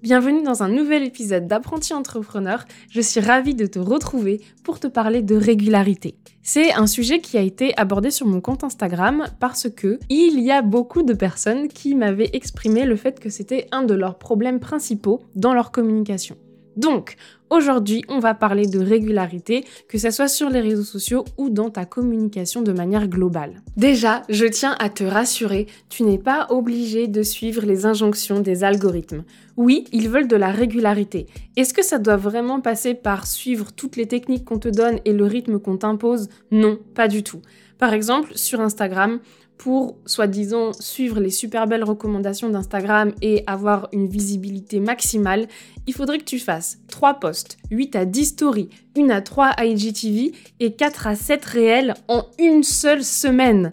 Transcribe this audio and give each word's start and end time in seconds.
Bienvenue 0.00 0.44
dans 0.44 0.62
un 0.62 0.68
nouvel 0.68 1.02
épisode 1.02 1.48
d'Apprenti 1.48 1.92
Entrepreneur. 1.92 2.64
Je 2.88 3.00
suis 3.00 3.18
ravie 3.18 3.56
de 3.56 3.66
te 3.66 3.80
retrouver 3.80 4.40
pour 4.62 4.78
te 4.78 4.86
parler 4.86 5.22
de 5.22 5.34
régularité. 5.34 6.14
C'est 6.40 6.72
un 6.72 6.86
sujet 6.86 7.20
qui 7.20 7.36
a 7.36 7.40
été 7.40 7.76
abordé 7.76 8.12
sur 8.12 8.28
mon 8.28 8.40
compte 8.40 8.62
Instagram 8.62 9.24
parce 9.40 9.68
que 9.68 9.98
il 10.08 10.38
y 10.38 10.52
a 10.52 10.62
beaucoup 10.62 11.02
de 11.02 11.14
personnes 11.14 11.66
qui 11.66 11.96
m'avaient 11.96 12.30
exprimé 12.32 12.84
le 12.84 12.94
fait 12.94 13.18
que 13.18 13.28
c'était 13.28 13.66
un 13.72 13.82
de 13.82 13.94
leurs 13.94 14.18
problèmes 14.18 14.60
principaux 14.60 15.20
dans 15.34 15.52
leur 15.52 15.72
communication. 15.72 16.36
Donc, 16.78 17.16
aujourd'hui, 17.50 18.04
on 18.08 18.20
va 18.20 18.34
parler 18.34 18.66
de 18.66 18.78
régularité, 18.78 19.64
que 19.88 19.98
ce 19.98 20.10
soit 20.10 20.28
sur 20.28 20.48
les 20.48 20.60
réseaux 20.60 20.84
sociaux 20.84 21.24
ou 21.36 21.50
dans 21.50 21.70
ta 21.70 21.84
communication 21.84 22.62
de 22.62 22.72
manière 22.72 23.08
globale. 23.08 23.62
Déjà, 23.76 24.22
je 24.28 24.46
tiens 24.46 24.76
à 24.78 24.88
te 24.88 25.02
rassurer, 25.02 25.66
tu 25.88 26.04
n'es 26.04 26.18
pas 26.18 26.46
obligé 26.50 27.08
de 27.08 27.24
suivre 27.24 27.66
les 27.66 27.84
injonctions 27.84 28.38
des 28.38 28.62
algorithmes. 28.62 29.24
Oui, 29.56 29.86
ils 29.92 30.08
veulent 30.08 30.28
de 30.28 30.36
la 30.36 30.52
régularité. 30.52 31.26
Est-ce 31.56 31.74
que 31.74 31.84
ça 31.84 31.98
doit 31.98 32.16
vraiment 32.16 32.60
passer 32.60 32.94
par 32.94 33.26
suivre 33.26 33.72
toutes 33.72 33.96
les 33.96 34.06
techniques 34.06 34.44
qu'on 34.44 34.60
te 34.60 34.68
donne 34.68 35.00
et 35.04 35.12
le 35.12 35.24
rythme 35.24 35.58
qu'on 35.58 35.78
t'impose? 35.78 36.28
Non, 36.52 36.78
pas 36.94 37.08
du 37.08 37.24
tout. 37.24 37.42
Par 37.76 37.92
exemple, 37.92 38.30
sur 38.36 38.60
Instagram, 38.60 39.18
pour 39.58 39.96
soi-disant 40.06 40.72
suivre 40.72 41.20
les 41.20 41.30
super 41.30 41.66
belles 41.66 41.84
recommandations 41.84 42.48
d'Instagram 42.48 43.12
et 43.20 43.42
avoir 43.46 43.88
une 43.92 44.08
visibilité 44.08 44.78
maximale, 44.78 45.48
il 45.86 45.94
faudrait 45.94 46.18
que 46.18 46.24
tu 46.24 46.38
fasses 46.38 46.78
3 46.88 47.14
posts, 47.14 47.58
8 47.70 47.96
à 47.96 48.04
10 48.04 48.24
stories, 48.24 48.70
1 48.96 49.10
à 49.10 49.20
3 49.20 49.56
IGTV 49.58 50.32
et 50.60 50.72
4 50.72 51.08
à 51.08 51.16
7 51.16 51.44
réels 51.44 51.94
en 52.06 52.24
une 52.38 52.62
seule 52.62 53.04
semaine. 53.04 53.72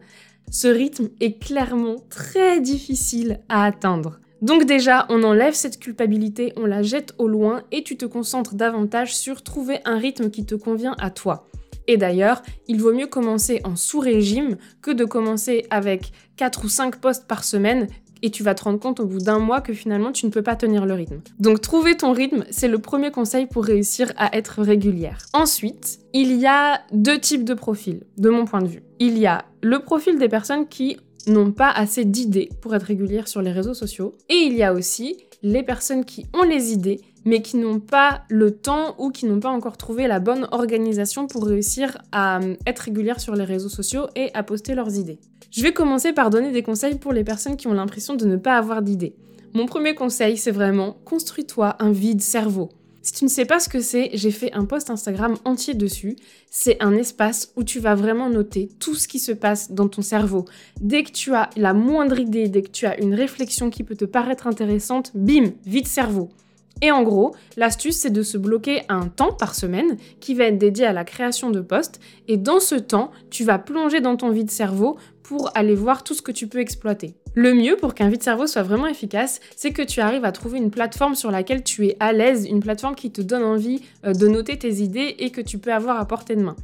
Ce 0.52 0.67
rythme 0.67 1.09
est 1.22 1.39
clairement 1.39 1.97
très 2.09 2.59
difficile 2.59 3.39
à 3.47 3.63
atteindre. 3.66 4.19
Donc 4.41 4.66
déjà, 4.66 5.06
on 5.09 5.23
enlève 5.23 5.53
cette 5.53 5.80
culpabilité, 5.80 6.53
on 6.58 6.66
la 6.66 6.83
jette 6.83 7.13
au 7.17 7.28
loin 7.28 7.63
et 7.72 7.83
tu 7.83 7.95
te 7.95 8.06
concentres 8.06 8.56
davantage 8.56 9.16
sur 9.16 9.44
trouver 9.44 9.80
un 9.86 9.97
rythme 9.97 10.30
qui 10.30 10.45
te 10.45 10.56
convient 10.56 10.95
à 11.00 11.09
toi. 11.09 11.47
Et 11.88 11.97
d'ailleurs, 11.97 12.41
il 12.67 12.81
vaut 12.81 12.94
mieux 12.94 13.08
commencer 13.08 13.61
en 13.64 13.75
sous-régime 13.75 14.58
que 14.81 14.91
de 14.91 15.05
commencer 15.05 15.66
avec 15.69 16.11
4 16.38 16.66
ou 16.66 16.69
5 16.69 16.97
postes 16.97 17.28
par 17.28 17.44
semaine 17.44 17.88
et 18.22 18.31
tu 18.31 18.44
vas 18.44 18.55
te 18.55 18.64
rendre 18.64 18.80
compte 18.80 19.00
au 19.00 19.05
bout 19.05 19.19
d'un 19.19 19.39
mois 19.39 19.61
que 19.61 19.73
finalement 19.73 20.11
tu 20.11 20.25
ne 20.25 20.31
peux 20.31 20.41
pas 20.41 20.56
tenir 20.56 20.86
le 20.86 20.94
rythme. 20.94 21.22
Donc 21.39 21.61
trouver 21.61 21.95
ton 21.95 22.11
rythme, 22.11 22.44
c'est 22.50 22.67
le 22.67 22.80
premier 22.80 23.11
conseil 23.11 23.45
pour 23.45 23.63
réussir 23.63 24.11
à 24.17 24.36
être 24.36 24.61
régulière. 24.61 25.19
Ensuite, 25.33 26.00
il 26.13 26.33
y 26.33 26.47
a 26.47 26.81
deux 26.91 27.19
types 27.19 27.44
de 27.44 27.53
profils, 27.53 28.02
de 28.17 28.30
mon 28.30 28.45
point 28.45 28.61
de 28.61 28.67
vue. 28.67 28.83
Il 29.00 29.17
y 29.19 29.28
a 29.28 29.45
le 29.61 29.80
profil 29.80 30.17
des 30.17 30.30
personnes 30.30 30.67
qui 30.67 30.97
n'ont 31.28 31.52
pas 31.52 31.69
assez 31.69 32.06
d'idées 32.06 32.50
pour 32.61 32.75
être 32.75 32.83
régulières 32.83 33.28
sur 33.28 33.41
les 33.41 33.52
réseaux 33.52 33.73
sociaux. 33.73 34.16
Et 34.30 34.36
il 34.36 34.53
y 34.53 34.63
a 34.63 34.73
aussi 34.73 35.17
les 35.44 35.63
personnes 35.63 36.06
qui 36.06 36.25
ont 36.33 36.44
les 36.44 36.72
idées 36.72 37.02
mais 37.25 37.41
qui 37.41 37.57
n'ont 37.57 37.79
pas 37.79 38.23
le 38.29 38.51
temps 38.51 38.95
ou 38.99 39.09
qui 39.09 39.25
n'ont 39.25 39.39
pas 39.39 39.49
encore 39.49 39.77
trouvé 39.77 40.07
la 40.07 40.19
bonne 40.19 40.47
organisation 40.51 41.27
pour 41.27 41.45
réussir 41.45 41.97
à 42.11 42.39
euh, 42.39 42.55
être 42.65 42.79
régulières 42.79 43.19
sur 43.19 43.35
les 43.35 43.43
réseaux 43.43 43.69
sociaux 43.69 44.07
et 44.15 44.31
à 44.33 44.43
poster 44.43 44.75
leurs 44.75 44.95
idées. 44.95 45.19
Je 45.51 45.63
vais 45.63 45.73
commencer 45.73 46.13
par 46.13 46.29
donner 46.29 46.51
des 46.51 46.63
conseils 46.63 46.95
pour 46.95 47.13
les 47.13 47.23
personnes 47.23 47.57
qui 47.57 47.67
ont 47.67 47.73
l'impression 47.73 48.16
de 48.16 48.25
ne 48.25 48.38
pas 48.38 48.57
avoir 48.57 48.81
d'idées. 48.81 49.16
Mon 49.53 49.66
premier 49.66 49.95
conseil, 49.95 50.38
c'est 50.38 50.51
vraiment 50.51 50.97
construis-toi 51.05 51.77
un 51.79 51.91
vide 51.91 52.22
cerveau. 52.22 52.69
Si 53.01 53.13
tu 53.13 53.23
ne 53.23 53.29
sais 53.29 53.45
pas 53.45 53.59
ce 53.59 53.69
que 53.69 53.81
c'est, 53.81 54.09
j'ai 54.13 54.31
fait 54.31 54.51
un 54.53 54.66
post 54.66 54.89
Instagram 54.89 55.35
entier 55.45 55.75
dessus. 55.75 56.16
C'est 56.50 56.81
un 56.81 56.95
espace 56.95 57.53
où 57.55 57.63
tu 57.63 57.79
vas 57.79 57.94
vraiment 57.94 58.31
noter 58.31 58.67
tout 58.79 58.95
ce 58.95 59.07
qui 59.07 59.19
se 59.19 59.31
passe 59.31 59.71
dans 59.71 59.88
ton 59.88 60.01
cerveau. 60.01 60.45
Dès 60.81 61.03
que 61.03 61.11
tu 61.11 61.35
as 61.35 61.51
la 61.55 61.75
moindre 61.75 62.19
idée, 62.19 62.50
dès 62.50 62.63
que 62.63 62.71
tu 62.71 62.88
as 62.88 63.00
une 63.00 63.13
réflexion 63.13 63.69
qui 63.69 63.83
peut 63.83 63.95
te 63.95 64.05
paraître 64.05 64.47
intéressante, 64.47 65.11
bim, 65.13 65.51
vide 65.67 65.88
cerveau. 65.88 66.31
Et 66.81 66.91
en 66.91 67.03
gros, 67.03 67.34
l'astuce, 67.56 67.97
c'est 67.97 68.09
de 68.09 68.22
se 68.22 68.38
bloquer 68.38 68.81
un 68.90 69.08
temps 69.08 69.31
par 69.31 69.56
semaine 69.56 69.97
qui 70.19 70.34
va 70.34 70.46
être 70.46 70.58
dédié 70.58 70.86
à 70.86 70.94
la 70.94 71.06
création 71.06 71.50
de 71.50 71.62
postes. 71.62 72.00
Et 72.28 72.38
dans 72.38 72.59
ce 72.59 72.75
temps, 72.75 73.12
tu 73.30 73.44
vas 73.44 73.59
plonger 73.59 74.02
dans 74.02 74.18
ton 74.18 74.30
vide 74.30 74.52
cerveau 74.52 74.97
pour 75.24 75.52
aller 75.56 75.75
voir 75.75 76.03
tout 76.03 76.13
ce 76.13 76.22
que 76.22 76.31
tu 76.31 76.47
peux 76.47 76.59
exploiter. 76.59 77.16
Le 77.34 77.53
mieux 77.53 77.75
pour 77.75 77.96
qu'un 77.96 78.09
vide 78.09 78.24
cerveau 78.24 78.47
soit 78.47 78.63
vraiment 78.63 78.88
efficace, 78.88 79.40
c'est 79.56 79.72
que 79.72 79.81
tu 79.81 80.00
arrives 80.00 80.25
à 80.25 80.31
trouver 80.31 80.58
une 80.58 80.72
plateforme 80.72 81.16
sur 81.16 81.31
laquelle 81.31 81.63
tu 81.63 81.88
es 81.88 81.97
à 82.00 82.13
l'aise, 82.13 82.46
une 82.46 82.59
plateforme 82.59 82.96
qui 82.96 83.12
te 83.12 83.22
donne 83.22 83.44
envie 83.44 83.81
euh, 84.06 84.13
de 84.13 84.28
noter 84.28 84.57
tes 84.57 84.75
idées 84.75 85.16
et 85.19 85.31
que 85.31 85.42
tu 85.42 85.57
peux 85.57 85.74
avoir 85.74 86.00
à 86.00 86.06
portée 86.06 86.36
de 86.36 86.44
main. 86.44 86.56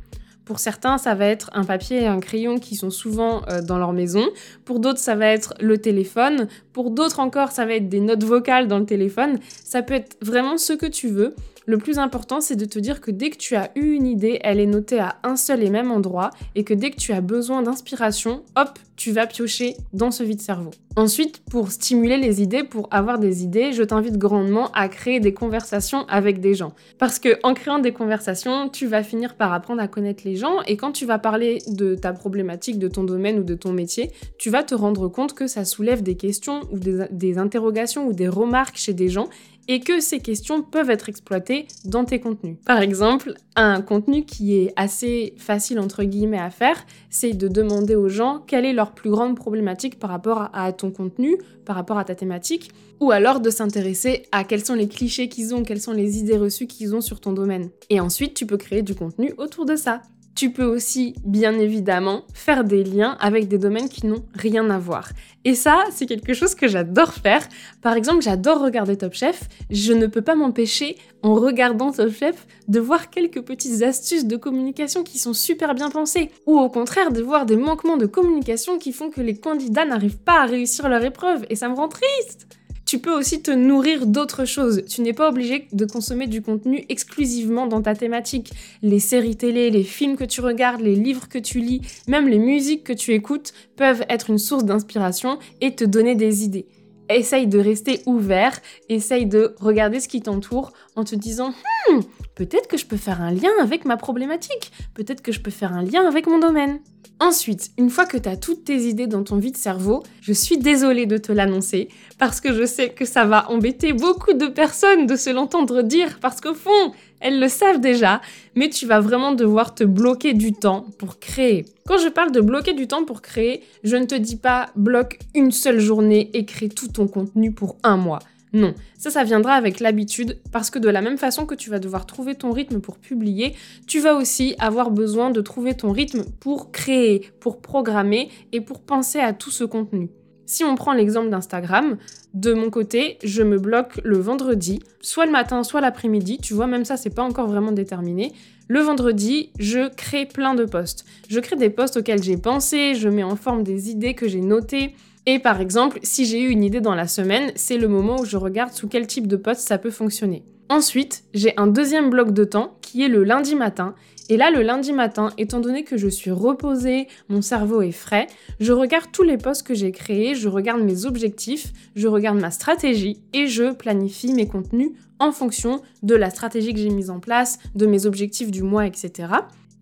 Pour 0.46 0.60
certains, 0.60 0.98
ça 0.98 1.14
va 1.16 1.28
être 1.28 1.50
un 1.54 1.64
papier 1.64 2.02
et 2.02 2.08
un 2.08 2.20
crayon 2.20 2.58
qui 2.58 2.76
sont 2.76 2.90
souvent 2.90 3.42
euh, 3.48 3.62
dans 3.62 3.78
leur 3.78 3.94
maison. 3.94 4.26
Pour 4.66 4.80
d'autres, 4.80 5.00
ça 5.00 5.16
va 5.16 5.28
être 5.28 5.54
le 5.60 5.78
téléphone. 5.78 6.48
Pour 6.74 6.92
d'autres 6.92 7.20
encore, 7.20 7.52
ça 7.52 7.66
va 7.66 7.74
être 7.74 7.90
des 7.90 8.00
notes 8.00 8.24
vocales 8.24 8.68
dans 8.68 8.80
le 8.80 8.86
téléphone. 8.86 9.40
Ça 9.64 9.82
peut 9.82 9.94
être 9.94 10.18
vraiment 10.22 10.58
ce 10.58 10.74
que 10.74 10.88
tu 10.88 11.10
veux. 11.10 11.36
Le 11.68 11.78
plus 11.78 12.00
important, 12.00 12.42
c'est 12.42 12.56
de 12.56 12.66
te 12.66 12.80
dire 12.80 13.02
que 13.02 13.12
dès 13.12 13.30
que 13.30 13.38
tu 13.38 13.56
as 13.56 13.70
eu 13.76 13.92
une 13.92 14.08
idée, 14.08 14.40
elle 14.44 14.60
est 14.60 14.66
notée 14.66 15.00
à 15.00 15.18
un 15.24 15.36
seul 15.36 15.62
et 15.64 15.70
même 15.70 15.92
endroit 15.92 16.32
et 16.56 16.64
que 16.64 16.74
dès 16.74 16.90
que 16.90 16.96
tu 16.96 17.14
as 17.14 17.22
besoin 17.22 17.62
d'inspiration, 17.62 18.44
hop, 18.56 18.80
tu 18.96 19.12
vas 19.12 19.28
piocher 19.28 19.76
dans 19.94 20.10
ce 20.10 20.24
vide 20.24 20.42
cerveau. 20.42 20.72
Ensuite, 20.96 21.42
pour 21.50 21.72
stimuler 21.72 22.18
les 22.18 22.42
idées, 22.42 22.64
pour 22.64 22.88
avoir 22.92 23.20
des 23.20 23.44
idées, 23.44 23.74
je 23.74 23.84
t'invite 23.84 24.18
grandement 24.18 24.72
à 24.74 24.90
créer 24.90 25.20
des 25.20 25.34
conversations 25.34 26.06
avec 26.08 26.40
des 26.40 26.56
gens. 26.56 26.74
Parce 26.98 27.20
que 27.20 27.40
en 27.44 27.54
créant 27.54 27.80
des 27.80 27.94
conversations, 27.94 28.68
tu 28.68 28.88
vas 28.88 29.04
finir 29.04 29.36
par 29.36 29.54
apprendre 29.54 29.82
à 29.82 29.88
connaître 29.88 30.24
les 30.26 30.36
gens 30.36 30.62
et 30.68 30.78
quand 30.78 30.92
tu 30.92 31.06
vas 31.06 31.20
parler 31.20 31.60
de 31.68 31.96
ta 31.96 32.12
problématique, 32.12 32.80
de 32.80 32.88
ton 32.88 33.04
domaine 33.04 33.40
ou 33.40 33.44
de 33.44 33.56
ton 33.56 33.72
métier, 33.72 34.12
tu 34.38 34.50
vas 34.50 34.64
te 34.64 34.76
rendre 34.76 35.08
compte 35.08 35.34
que 35.34 35.48
ça 35.48 35.64
soulève 35.64 36.02
des 36.02 36.16
questions 36.16 36.62
ou 36.72 36.80
des, 36.80 37.06
des 37.12 37.38
interrogations 37.38 38.08
ou 38.08 38.14
des 38.14 38.28
remarques 38.28 38.78
chez 38.78 38.94
des 38.94 39.10
gens 39.10 39.30
et 39.68 39.80
que 39.80 40.00
ces 40.00 40.20
questions 40.20 40.62
peuvent 40.62 40.90
être 40.90 41.10
exploitées 41.10 41.68
dans 41.86 42.06
tes 42.06 42.20
contenus. 42.20 42.58
Par 42.66 42.82
exemple, 42.82 43.36
un 43.56 43.82
contenu 43.82 44.26
qui 44.26 44.56
est 44.56 44.74
assez 44.76 45.34
facile 45.38 45.80
entre 45.80 46.04
guillemets 46.04 46.40
à 46.40 46.50
faire, 46.50 46.86
c'est 47.10 47.34
de 47.34 47.48
demander 47.48 47.96
aux 47.96 48.10
gens 48.10 48.44
quelle 48.46 48.66
est 48.66 48.74
leur 48.74 48.94
plus 48.94 49.10
grande 49.10 49.36
problématique 49.36 50.00
par 50.00 50.10
rapport 50.10 50.50
à 50.54 50.72
ton 50.74 50.92
contenu, 50.92 51.38
par 51.66 51.76
rapport 51.76 51.98
à 51.98 52.06
ta 52.06 52.16
thématique, 52.16 52.72
ou 53.00 53.12
alors 53.12 53.40
de 53.40 53.50
s'intéresser 53.50 54.24
à 54.32 54.44
quels 54.44 54.66
sont 54.66 54.76
les 54.76 54.88
clichés 54.88 55.30
qu'ils 55.30 55.56
ont, 55.56 55.64
quelles 55.64 55.82
sont 55.82 55.94
les 55.94 56.20
idées 56.20 56.38
reçues 56.38 56.68
qu'ils 56.68 56.96
ont 56.96 57.02
sur 57.02 57.20
ton 57.20 57.34
domaine. 57.34 57.70
Et 57.90 58.00
ensuite, 58.00 58.34
tu 58.34 58.46
peux 58.46 58.58
créer 58.58 58.84
du 58.84 58.96
contenu 58.96 59.34
autour 59.38 59.66
de 59.66 59.76
ça. 59.76 60.02
Tu 60.36 60.52
peux 60.52 60.64
aussi, 60.64 61.14
bien 61.26 61.60
évidemment, 61.60 62.24
faire 62.34 62.64
des 62.64 62.84
liens 62.84 63.18
avec 63.20 63.48
des 63.48 63.58
domaines 63.58 63.90
qui 63.90 64.08
n'ont 64.08 64.26
rien 64.34 64.70
à 64.70 64.80
voir. 64.80 65.10
Et 65.44 65.56
ça, 65.56 65.84
c'est 65.92 66.06
quelque 66.06 66.34
chose 66.34 66.56
que 66.56 66.68
j'adore 66.68 67.14
faire. 67.14 67.48
Par 67.82 67.96
exemple, 67.96 68.22
j'adore 68.22 68.62
regarder 68.62 68.98
Top 68.98 69.14
Chef. 69.14 69.50
Je 69.70 69.94
ne 69.94 70.08
peux 70.08 70.22
pas 70.22 70.36
m'empêcher, 70.36 70.98
en 71.22 71.34
regardant 71.36 71.92
Top 71.92 72.12
Chef, 72.12 72.48
de 72.68 72.80
voir 72.80 73.10
quelques 73.10 73.42
petites 73.42 73.82
astuces 73.82 74.26
de 74.26 74.38
communication 74.38 75.04
qui 75.04 75.20
sont 75.20 75.34
super 75.34 75.76
bien 75.76 75.90
pensées. 75.90 76.32
Ou 76.46 76.60
au 76.60 76.70
contraire, 76.70 77.12
de 77.12 77.22
voir 77.22 77.46
des 77.46 77.58
manquements 77.58 77.98
de 77.98 78.06
communication 78.06 78.78
qui 78.78 78.94
font 78.94 79.10
que 79.10 79.22
les 79.22 79.36
candidats 79.36 79.86
n'arrivent 79.86 80.20
pas 80.20 80.42
à 80.42 80.46
réussir 80.46 80.88
leur 80.90 81.04
épreuve. 81.04 81.46
Et 81.50 81.56
ça 81.56 81.70
me 81.70 81.76
rend 81.76 81.90
triste 81.90 82.48
tu 82.92 83.00
peux 83.00 83.18
aussi 83.18 83.42
te 83.42 83.52
nourrir 83.52 84.06
d'autres 84.06 84.44
choses. 84.44 84.84
Tu 84.84 85.02
n'es 85.02 85.14
pas 85.14 85.30
obligé 85.30 85.70
de 85.72 85.86
consommer 85.86 86.28
du 86.28 86.42
contenu 86.42 86.86
exclusivement 86.90 87.66
dans 87.66 87.82
ta 87.82 87.96
thématique. 87.96 88.52
Les 88.82 89.00
séries 89.00 89.38
télé, 89.38 89.70
les 89.70 89.86
films 89.86 90.18
que 90.18 90.26
tu 90.26 90.42
regardes, 90.42 90.82
les 90.82 90.98
livres 90.98 91.30
que 91.30 91.38
tu 91.38 91.62
lis, 91.62 91.80
même 92.10 92.28
les 92.28 92.38
musiques 92.38 92.84
que 92.84 92.92
tu 92.92 93.14
écoutes 93.14 93.54
peuvent 93.78 94.04
être 94.10 94.30
une 94.30 94.38
source 94.38 94.66
d'inspiration 94.66 95.40
et 95.62 95.74
te 95.74 95.86
donner 95.86 96.16
des 96.16 96.44
idées. 96.44 96.68
Essaye 97.08 97.48
de 97.48 97.60
rester 97.60 98.02
ouvert, 98.08 98.60
essaye 98.90 99.26
de 99.26 99.56
regarder 99.62 100.02
ce 100.02 100.10
qui 100.10 100.22
t'entoure 100.22 100.74
en 100.98 101.06
te 101.06 101.16
disant 101.16 101.54
hmm, 101.88 102.00
peut-être 102.36 102.68
que 102.68 102.76
je 102.76 102.86
peux 102.86 102.98
faire 102.98 103.22
un 103.22 103.32
lien 103.32 103.52
avec 103.62 103.86
ma 103.86 103.96
problématique, 103.96 104.74
peut-être 104.96 105.22
que 105.22 105.32
je 105.32 105.40
peux 105.40 105.50
faire 105.50 105.72
un 105.72 105.84
lien 105.84 106.06
avec 106.06 106.28
mon 106.28 106.40
domaine. 106.40 106.82
Ensuite, 107.22 107.70
une 107.78 107.92
fois 107.92 108.08
que 108.08 108.18
tu 108.18 108.28
as 108.28 108.36
toutes 108.36 108.64
tes 108.64 108.88
idées 108.88 109.06
dans 109.06 109.22
ton 109.22 109.38
vide 109.38 109.56
cerveau, 109.56 110.02
je 110.22 110.34
suis 110.34 110.58
désolée 110.58 111.06
de 111.06 111.18
te 111.18 111.32
l'annoncer 111.32 111.88
parce 112.18 112.42
que 112.42 112.52
je 112.52 112.66
sais 112.66 112.90
que 112.90 113.06
ça 113.06 113.26
va 113.26 113.48
embêter 113.52 113.94
beaucoup 113.94 114.34
de 114.34 114.48
personnes 114.48 115.06
de 115.06 115.16
se 115.16 115.30
l'entendre 115.30 115.84
dire 115.84 116.18
parce 116.20 116.42
qu'au 116.42 116.56
fond, 116.56 116.94
elles 117.20 117.40
le 117.40 117.48
savent 117.48 117.80
déjà, 117.80 118.22
mais 118.56 118.72
tu 118.72 118.88
vas 118.88 119.00
vraiment 119.00 119.34
devoir 119.34 119.76
te 119.76 119.84
bloquer 119.84 120.34
du 120.34 120.54
temps 120.54 120.88
pour 120.98 121.20
créer. 121.20 121.66
Quand 121.86 122.00
je 122.00 122.10
parle 122.10 122.32
de 122.32 122.42
bloquer 122.42 122.74
du 122.74 122.88
temps 122.88 123.06
pour 123.06 123.22
créer, 123.22 123.62
je 123.84 123.98
ne 123.98 124.06
te 124.06 124.16
dis 124.16 124.38
pas 124.38 124.72
bloque 124.76 125.20
une 125.36 125.52
seule 125.52 125.80
journée 125.80 126.32
et 126.34 126.46
crée 126.46 126.70
tout 126.70 126.88
ton 126.88 127.08
contenu 127.08 127.52
pour 127.52 127.76
un 127.84 127.98
mois. 127.98 128.18
Non, 128.54 128.74
ça, 128.98 129.10
ça 129.10 129.24
viendra 129.24 129.54
avec 129.54 129.80
l'habitude, 129.80 130.38
parce 130.52 130.70
que 130.70 130.80
de 130.80 130.90
la 130.90 131.02
même 131.02 131.18
façon 131.18 131.46
que 131.46 131.56
tu 131.56 131.70
vas 131.70 131.80
devoir 131.80 132.06
trouver 132.06 132.36
ton 132.36 132.52
rythme 132.52 132.82
pour 132.82 132.98
publier, 132.98 133.56
tu 133.88 134.00
vas 134.00 134.16
aussi 134.16 134.56
avoir 134.60 134.92
besoin 134.92 135.30
de 135.30 135.42
trouver 135.42 135.74
ton 135.74 135.92
rythme 135.92 136.26
pour 136.40 136.72
créer, 136.72 137.32
pour 137.40 137.62
programmer 137.62 138.30
et 138.52 138.60
pour 138.60 138.82
penser 138.82 139.20
à 139.20 139.32
tout 139.32 139.52
ce 139.52 139.64
contenu. 139.64 140.10
Si 140.46 140.66
on 140.66 140.76
prend 140.76 140.92
l'exemple 140.92 141.30
d'Instagram, 141.30 141.98
de 142.34 142.54
mon 142.54 142.70
côté, 142.70 143.18
je 143.24 143.42
me 143.42 143.58
bloque 143.58 144.02
le 144.04 144.18
vendredi, 144.18 144.82
soit 145.00 145.26
le 145.26 145.32
matin, 145.32 145.64
soit 145.64 145.80
l'après-midi. 145.80 146.40
Tu 146.40 146.54
vois, 146.54 146.68
même 146.68 146.84
ça, 146.84 146.98
c'est 146.98 147.10
pas 147.10 147.24
encore 147.24 147.48
vraiment 147.48 147.72
déterminé. 147.72 148.34
Le 148.68 148.82
vendredi, 148.82 149.52
je 149.60 149.88
crée 149.96 150.26
plein 150.26 150.54
de 150.54 150.66
posts. 150.66 151.06
Je 151.30 151.40
crée 151.40 151.56
des 151.56 151.70
posts 151.70 151.96
auxquels 151.96 152.22
j'ai 152.22 152.36
pensé, 152.36 152.96
je 152.96 153.08
mets 153.08 153.24
en 153.24 153.38
forme 153.38 153.64
des 153.64 153.90
idées 153.92 154.14
que 154.14 154.28
j'ai 154.28 154.42
notées. 154.42 154.94
Et 155.28 155.40
par 155.40 155.62
exemple, 155.62 156.00
si 156.02 156.26
j'ai 156.26 156.42
eu 156.42 156.50
une 156.50 156.64
idée 156.64 156.82
dans 156.82 156.96
la 156.96 157.08
semaine, 157.08 157.52
c'est 157.56 157.78
le 157.78 157.88
moment 157.88 158.20
où 158.20 158.26
je 158.26 158.38
regarde 158.38 158.74
sous 158.74 158.88
quel 158.88 159.06
type 159.06 159.28
de 159.28 159.36
post 159.36 159.62
ça 159.62 159.78
peut 159.78 159.92
fonctionner. 159.92 160.44
Ensuite, 160.70 161.26
j'ai 161.34 161.54
un 161.58 161.68
deuxième 161.68 162.10
bloc 162.10 162.32
de 162.32 162.44
temps 162.44 162.78
qui 162.82 163.04
est 163.04 163.08
le 163.08 163.24
lundi 163.24 163.56
matin. 163.56 163.94
Et 164.30 164.38
là, 164.38 164.50
le 164.50 164.62
lundi 164.62 164.94
matin, 164.94 165.32
étant 165.38 165.60
donné 165.60 165.84
que 165.84 165.98
je 165.98 166.08
suis 166.08 166.32
reposée, 166.32 167.08
mon 167.28 167.42
cerveau 167.42 167.82
est 167.82 167.92
frais, 167.92 168.28
je 168.60 168.72
regarde 168.72 169.12
tous 169.12 169.24
les 169.24 169.38
posts 169.38 169.68
que 169.68 169.74
j'ai 169.74 169.92
créés, 169.92 170.34
je 170.34 170.48
regarde 170.48 170.82
mes 170.82 171.06
objectifs, 171.06 171.74
je 171.96 172.08
regarde 172.08 172.40
ma 172.40 172.50
stratégie 172.50 173.22
et 173.34 173.48
je 173.48 173.74
planifie 173.74 174.34
mes 174.34 174.48
contenus 174.48 174.92
en 175.20 175.32
fonction 175.32 175.82
de 176.02 176.16
la 176.16 176.30
stratégie 176.30 176.74
que 176.74 176.80
j'ai 176.80 176.90
mise 176.90 177.10
en 177.10 177.20
place, 177.20 177.60
de 177.76 177.86
mes 177.86 178.06
objectifs 178.06 178.50
du 178.50 178.64
mois, 178.64 178.88
etc. 178.88 179.28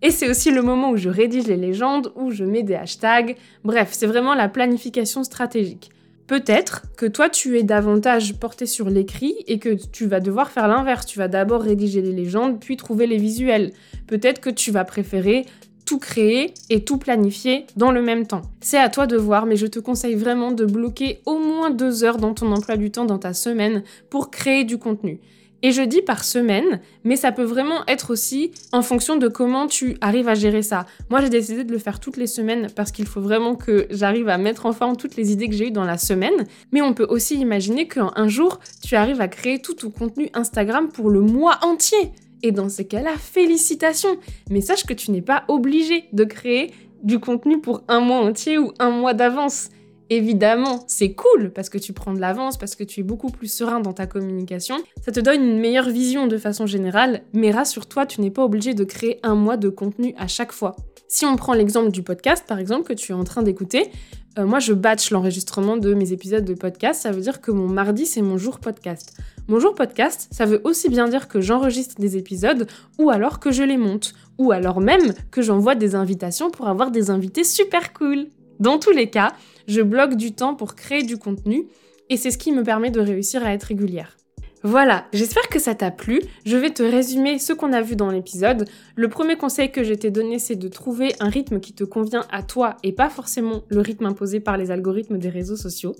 Et 0.02 0.10
c'est 0.10 0.30
aussi 0.30 0.50
le 0.50 0.62
moment 0.62 0.90
où 0.90 0.96
je 0.96 1.08
rédige 1.08 1.46
les 1.46 1.56
légendes, 1.56 2.12
où 2.16 2.30
je 2.30 2.44
mets 2.44 2.62
des 2.62 2.74
hashtags. 2.74 3.36
Bref, 3.64 3.90
c'est 3.92 4.06
vraiment 4.06 4.34
la 4.34 4.48
planification 4.48 5.24
stratégique. 5.24 5.90
Peut-être 6.26 6.82
que 6.96 7.06
toi, 7.06 7.28
tu 7.28 7.58
es 7.58 7.64
davantage 7.64 8.38
porté 8.38 8.64
sur 8.64 8.88
l'écrit 8.88 9.34
et 9.48 9.58
que 9.58 9.70
tu 9.90 10.06
vas 10.06 10.20
devoir 10.20 10.50
faire 10.50 10.68
l'inverse. 10.68 11.04
Tu 11.04 11.18
vas 11.18 11.26
d'abord 11.26 11.60
rédiger 11.60 12.02
les 12.02 12.12
légendes, 12.12 12.60
puis 12.60 12.76
trouver 12.76 13.08
les 13.08 13.16
visuels. 13.16 13.72
Peut-être 14.06 14.40
que 14.40 14.50
tu 14.50 14.70
vas 14.70 14.84
préférer 14.84 15.44
tout 15.84 15.98
créer 15.98 16.54
et 16.68 16.84
tout 16.84 16.98
planifier 16.98 17.66
dans 17.76 17.90
le 17.90 18.00
même 18.00 18.28
temps. 18.28 18.42
C'est 18.60 18.78
à 18.78 18.88
toi 18.88 19.08
de 19.08 19.16
voir, 19.16 19.44
mais 19.44 19.56
je 19.56 19.66
te 19.66 19.80
conseille 19.80 20.14
vraiment 20.14 20.52
de 20.52 20.64
bloquer 20.64 21.20
au 21.26 21.40
moins 21.40 21.70
deux 21.70 22.04
heures 22.04 22.18
dans 22.18 22.32
ton 22.32 22.52
emploi 22.52 22.76
du 22.76 22.92
temps 22.92 23.06
dans 23.06 23.18
ta 23.18 23.34
semaine 23.34 23.82
pour 24.08 24.30
créer 24.30 24.62
du 24.62 24.78
contenu. 24.78 25.18
Et 25.62 25.72
je 25.72 25.82
dis 25.82 26.00
par 26.00 26.24
semaine, 26.24 26.80
mais 27.04 27.16
ça 27.16 27.32
peut 27.32 27.44
vraiment 27.44 27.84
être 27.86 28.10
aussi 28.10 28.50
en 28.72 28.82
fonction 28.82 29.16
de 29.16 29.28
comment 29.28 29.66
tu 29.66 29.96
arrives 30.00 30.28
à 30.28 30.34
gérer 30.34 30.62
ça. 30.62 30.86
Moi, 31.10 31.20
j'ai 31.20 31.28
décidé 31.28 31.64
de 31.64 31.72
le 31.72 31.78
faire 31.78 32.00
toutes 32.00 32.16
les 32.16 32.26
semaines 32.26 32.68
parce 32.74 32.92
qu'il 32.92 33.06
faut 33.06 33.20
vraiment 33.20 33.54
que 33.54 33.86
j'arrive 33.90 34.28
à 34.28 34.38
mettre 34.38 34.66
en 34.66 34.72
forme 34.72 34.96
toutes 34.96 35.16
les 35.16 35.32
idées 35.32 35.48
que 35.48 35.54
j'ai 35.54 35.68
eues 35.68 35.72
dans 35.72 35.84
la 35.84 35.98
semaine. 35.98 36.46
Mais 36.72 36.80
on 36.80 36.94
peut 36.94 37.06
aussi 37.08 37.36
imaginer 37.36 37.88
qu'un 37.88 38.28
jour, 38.28 38.58
tu 38.82 38.96
arrives 38.96 39.20
à 39.20 39.28
créer 39.28 39.60
tout 39.60 39.74
ton 39.74 39.90
contenu 39.90 40.30
Instagram 40.32 40.88
pour 40.88 41.10
le 41.10 41.20
mois 41.20 41.58
entier. 41.62 42.12
Et 42.42 42.52
dans 42.52 42.70
ces 42.70 42.86
cas-là, 42.86 43.12
félicitations. 43.18 44.16
Mais 44.48 44.62
sache 44.62 44.86
que 44.86 44.94
tu 44.94 45.10
n'es 45.10 45.20
pas 45.20 45.44
obligé 45.48 46.04
de 46.12 46.24
créer 46.24 46.72
du 47.02 47.18
contenu 47.18 47.60
pour 47.60 47.82
un 47.88 48.00
mois 48.00 48.20
entier 48.20 48.58
ou 48.58 48.72
un 48.78 48.90
mois 48.90 49.14
d'avance. 49.14 49.68
Évidemment, 50.12 50.82
c'est 50.88 51.12
cool 51.12 51.52
parce 51.54 51.70
que 51.70 51.78
tu 51.78 51.92
prends 51.92 52.12
de 52.12 52.18
l'avance, 52.18 52.58
parce 52.58 52.74
que 52.74 52.82
tu 52.82 52.98
es 52.98 53.02
beaucoup 53.04 53.30
plus 53.30 53.46
serein 53.46 53.78
dans 53.78 53.92
ta 53.92 54.08
communication. 54.08 54.76
Ça 55.04 55.12
te 55.12 55.20
donne 55.20 55.40
une 55.40 55.60
meilleure 55.60 55.88
vision 55.88 56.26
de 56.26 56.36
façon 56.36 56.66
générale, 56.66 57.22
mais 57.32 57.52
rassure-toi, 57.52 58.06
tu 58.06 58.20
n'es 58.20 58.32
pas 58.32 58.44
obligé 58.44 58.74
de 58.74 58.82
créer 58.82 59.20
un 59.22 59.36
mois 59.36 59.56
de 59.56 59.68
contenu 59.68 60.12
à 60.18 60.26
chaque 60.26 60.50
fois. 60.50 60.74
Si 61.06 61.24
on 61.26 61.36
prend 61.36 61.52
l'exemple 61.52 61.92
du 61.92 62.02
podcast, 62.02 62.44
par 62.48 62.58
exemple, 62.58 62.88
que 62.88 62.92
tu 62.92 63.12
es 63.12 63.14
en 63.14 63.22
train 63.22 63.44
d'écouter, 63.44 63.92
euh, 64.36 64.46
moi 64.46 64.58
je 64.58 64.72
batch 64.72 65.12
l'enregistrement 65.12 65.76
de 65.76 65.94
mes 65.94 66.12
épisodes 66.12 66.44
de 66.44 66.54
podcast, 66.54 67.02
ça 67.02 67.12
veut 67.12 67.20
dire 67.20 67.40
que 67.40 67.52
mon 67.52 67.68
mardi 67.68 68.04
c'est 68.04 68.22
mon 68.22 68.36
jour 68.36 68.58
podcast. 68.58 69.16
Mon 69.46 69.60
jour 69.60 69.76
podcast, 69.76 70.28
ça 70.32 70.44
veut 70.44 70.60
aussi 70.64 70.88
bien 70.88 71.06
dire 71.06 71.28
que 71.28 71.40
j'enregistre 71.40 72.00
des 72.00 72.16
épisodes 72.16 72.66
ou 72.98 73.10
alors 73.10 73.38
que 73.38 73.52
je 73.52 73.62
les 73.62 73.76
monte, 73.76 74.14
ou 74.38 74.50
alors 74.50 74.80
même 74.80 75.14
que 75.30 75.40
j'envoie 75.40 75.76
des 75.76 75.94
invitations 75.94 76.50
pour 76.50 76.66
avoir 76.66 76.90
des 76.90 77.10
invités 77.10 77.44
super 77.44 77.92
cool. 77.92 78.26
Dans 78.58 78.78
tous 78.78 78.90
les 78.90 79.08
cas, 79.08 79.32
je 79.66 79.80
bloque 79.80 80.14
du 80.14 80.32
temps 80.32 80.54
pour 80.54 80.74
créer 80.74 81.02
du 81.02 81.16
contenu 81.16 81.66
et 82.08 82.16
c'est 82.16 82.30
ce 82.30 82.38
qui 82.38 82.52
me 82.52 82.62
permet 82.62 82.90
de 82.90 83.00
réussir 83.00 83.44
à 83.44 83.52
être 83.52 83.64
régulière. 83.64 84.16
Voilà, 84.62 85.06
j'espère 85.14 85.48
que 85.48 85.58
ça 85.58 85.74
t'a 85.74 85.90
plu. 85.90 86.20
Je 86.44 86.56
vais 86.56 86.70
te 86.70 86.82
résumer 86.82 87.38
ce 87.38 87.54
qu'on 87.54 87.72
a 87.72 87.80
vu 87.80 87.96
dans 87.96 88.10
l'épisode. 88.10 88.68
Le 88.94 89.08
premier 89.08 89.36
conseil 89.36 89.72
que 89.72 89.82
je 89.82 89.94
t'ai 89.94 90.10
donné, 90.10 90.38
c'est 90.38 90.56
de 90.56 90.68
trouver 90.68 91.14
un 91.18 91.30
rythme 91.30 91.60
qui 91.60 91.72
te 91.72 91.84
convient 91.84 92.26
à 92.30 92.42
toi 92.42 92.76
et 92.82 92.92
pas 92.92 93.08
forcément 93.08 93.62
le 93.68 93.80
rythme 93.80 94.04
imposé 94.04 94.38
par 94.38 94.58
les 94.58 94.70
algorithmes 94.70 95.16
des 95.16 95.30
réseaux 95.30 95.56
sociaux. 95.56 95.96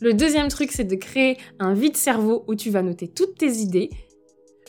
Le 0.00 0.14
deuxième 0.14 0.48
truc, 0.48 0.70
c'est 0.70 0.84
de 0.84 0.94
créer 0.94 1.36
un 1.58 1.74
vide 1.74 1.96
cerveau 1.96 2.44
où 2.46 2.54
tu 2.54 2.70
vas 2.70 2.82
noter 2.82 3.08
toutes 3.08 3.38
tes 3.38 3.56
idées. 3.56 3.90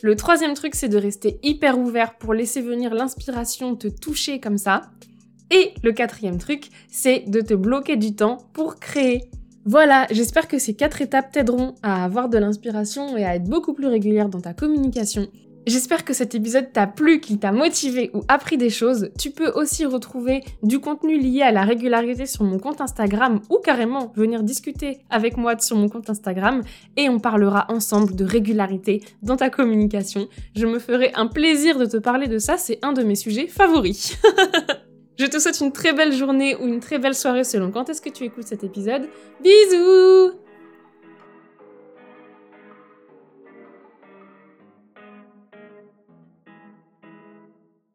Le 0.02 0.16
troisième 0.16 0.54
truc, 0.54 0.74
c'est 0.74 0.88
de 0.88 0.98
rester 0.98 1.38
hyper 1.44 1.78
ouvert 1.78 2.18
pour 2.18 2.34
laisser 2.34 2.60
venir 2.60 2.92
l'inspiration 2.92 3.76
te 3.76 3.88
toucher 3.88 4.40
comme 4.40 4.58
ça. 4.58 4.90
Et 5.50 5.72
le 5.82 5.92
quatrième 5.92 6.38
truc, 6.38 6.68
c'est 6.88 7.24
de 7.28 7.40
te 7.40 7.54
bloquer 7.54 7.96
du 7.96 8.14
temps 8.14 8.38
pour 8.52 8.76
créer. 8.76 9.30
Voilà, 9.64 10.06
j'espère 10.10 10.48
que 10.48 10.58
ces 10.58 10.74
quatre 10.74 11.02
étapes 11.02 11.32
t'aideront 11.32 11.74
à 11.82 12.04
avoir 12.04 12.28
de 12.28 12.38
l'inspiration 12.38 13.16
et 13.16 13.24
à 13.24 13.34
être 13.34 13.44
beaucoup 13.44 13.74
plus 13.74 13.86
régulière 13.86 14.28
dans 14.28 14.40
ta 14.40 14.54
communication. 14.54 15.28
J'espère 15.68 16.06
que 16.06 16.14
cet 16.14 16.34
épisode 16.34 16.72
t'a 16.72 16.86
plu, 16.86 17.20
qu'il 17.20 17.38
t'a 17.38 17.52
motivé 17.52 18.10
ou 18.14 18.22
appris 18.28 18.56
des 18.56 18.70
choses. 18.70 19.10
Tu 19.18 19.30
peux 19.30 19.50
aussi 19.50 19.84
retrouver 19.84 20.42
du 20.62 20.78
contenu 20.78 21.18
lié 21.18 21.42
à 21.42 21.52
la 21.52 21.60
régularité 21.62 22.24
sur 22.24 22.44
mon 22.44 22.58
compte 22.58 22.80
Instagram 22.80 23.42
ou 23.50 23.58
carrément 23.58 24.10
venir 24.16 24.42
discuter 24.42 25.00
avec 25.10 25.36
moi 25.36 25.58
sur 25.58 25.76
mon 25.76 25.90
compte 25.90 26.08
Instagram 26.08 26.62
et 26.96 27.10
on 27.10 27.18
parlera 27.18 27.66
ensemble 27.68 28.16
de 28.16 28.24
régularité 28.24 29.02
dans 29.22 29.36
ta 29.36 29.50
communication. 29.50 30.28
Je 30.56 30.64
me 30.64 30.78
ferai 30.78 31.12
un 31.14 31.26
plaisir 31.26 31.78
de 31.78 31.84
te 31.84 31.98
parler 31.98 32.28
de 32.28 32.38
ça, 32.38 32.56
c'est 32.56 32.78
un 32.82 32.94
de 32.94 33.02
mes 33.02 33.16
sujets 33.16 33.46
favoris. 33.46 34.16
Je 35.18 35.26
te 35.26 35.38
souhaite 35.40 35.60
une 35.60 35.72
très 35.72 35.92
belle 35.92 36.12
journée 36.12 36.54
ou 36.54 36.66
une 36.66 36.78
très 36.78 36.98
belle 36.98 37.14
soirée 37.14 37.42
selon 37.42 37.72
quand 37.72 37.88
est-ce 37.88 38.00
que 38.00 38.08
tu 38.08 38.24
écoutes 38.24 38.46
cet 38.46 38.62
épisode. 38.62 39.08
Bisous 39.42 40.32